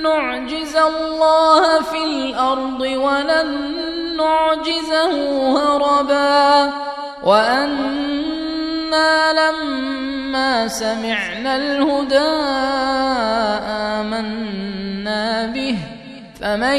[0.02, 3.72] نعجز الله في الأرض ولن
[4.16, 5.12] نعجزه
[5.58, 6.72] هربا.
[7.24, 8.22] وأنا
[9.32, 12.30] لما سمعنا الهدى
[13.98, 15.78] آمنا به.
[16.40, 16.78] فمن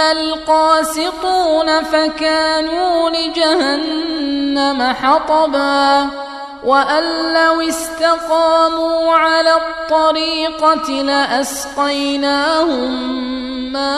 [0.00, 6.08] واما القاسطون فكانوا لجهنم حطبا
[6.64, 12.42] وان لو استقاموا على الطريقة لاسقيناهم
[13.72, 13.90] ماء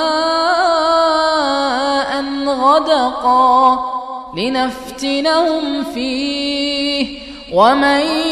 [2.47, 3.79] غدقا
[4.37, 8.32] لنفتنهم فيه ومن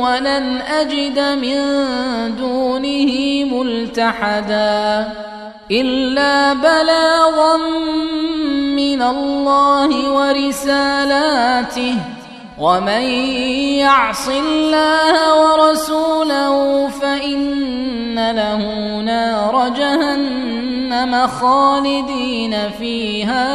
[0.00, 1.56] ولن أجد من
[2.36, 3.12] دونه
[3.44, 5.08] ملتحدا
[5.70, 7.56] إلا بلاغا
[8.76, 11.96] من الله ورسالاته
[12.58, 13.02] ومن
[13.80, 18.62] يعص الله ورسوله فإن له
[19.00, 23.46] نار جهنم خالدين فيها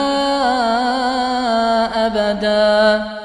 [2.05, 3.24] أبدا